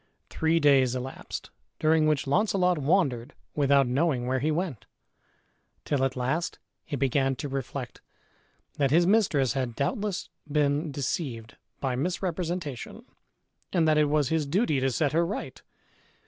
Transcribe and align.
Three 0.31 0.59
days 0.59 0.95
elapsed, 0.95 1.51
during 1.77 2.07
which 2.07 2.25
Launcelot 2.25 2.79
wandered 2.79 3.35
without 3.53 3.85
knowing 3.85 4.25
where 4.25 4.39
he 4.39 4.49
went, 4.49 4.87
till 5.85 6.03
at 6.03 6.15
last 6.15 6.57
he 6.83 6.95
began 6.95 7.35
to 7.35 7.47
reflect 7.47 8.01
that 8.79 8.89
his 8.89 9.05
mistress 9.05 9.53
had 9.53 9.75
doubtless 9.75 10.29
been 10.51 10.91
deceived 10.91 11.55
by 11.79 11.95
misrepresentation, 11.95 13.05
and 13.71 13.87
that 13.87 13.99
it 13.99 14.05
was 14.05 14.29
his 14.29 14.47
duty 14.47 14.79
to 14.79 14.89
set 14.89 15.11
her 15.11 15.23
right. 15.23 15.61